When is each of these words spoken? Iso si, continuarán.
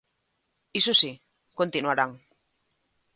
Iso 0.79 0.93
si, 1.01 1.11
continuarán. 1.59 2.11